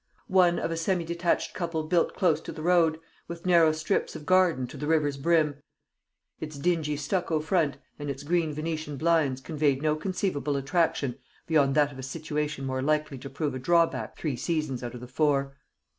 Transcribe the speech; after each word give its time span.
One 0.33 0.57
of 0.57 0.71
a 0.71 0.77
semi 0.77 1.03
detached 1.05 1.53
couple 1.53 1.83
built 1.83 2.15
close 2.15 2.41
to 2.41 2.51
the 2.51 2.63
road, 2.63 2.99
with 3.27 3.45
narrow 3.45 3.71
strips 3.71 4.15
of 4.15 4.25
garden 4.25 4.65
to 4.65 4.75
the 4.75 4.87
river's 4.87 5.15
brim, 5.15 5.61
its 6.39 6.57
dingy 6.57 6.97
stucco 6.97 7.39
front 7.39 7.77
and 7.99 8.09
its 8.09 8.23
green 8.23 8.51
Venetian 8.51 8.97
blinds 8.97 9.41
conveyed 9.41 9.83
no 9.83 9.95
conceivable 9.95 10.55
attraction 10.57 11.19
beyond 11.45 11.75
that 11.75 11.91
of 11.91 11.99
a 11.99 12.01
situation 12.01 12.65
more 12.65 12.81
likely 12.81 13.19
to 13.19 13.29
prove 13.29 13.53
a 13.53 13.59
drawback 13.59 14.17
three 14.17 14.35
seasons 14.35 14.81
out 14.83 14.95
of 14.95 15.01
the 15.01 15.07
four. 15.07 15.55